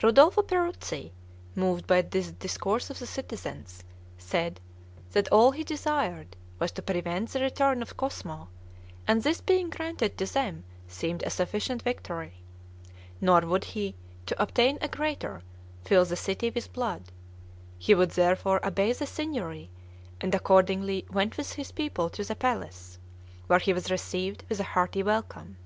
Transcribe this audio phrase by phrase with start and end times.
[0.00, 1.10] Ridolfo Peruzzi,
[1.56, 3.82] moved by the discourse of the citizens,
[4.16, 4.60] said,
[5.10, 8.48] that all he desired was to prevent the return of Cosmo,
[9.08, 12.34] and this being granted to them seemed a sufficient victory;
[13.20, 15.42] nor would he, to obtain a greater,
[15.84, 17.10] fill the city with blood;
[17.76, 19.68] he would therefore obey the Signory;
[20.20, 23.00] and accordingly went with his people to the palace,
[23.48, 25.56] where he was received with a hearty welcome.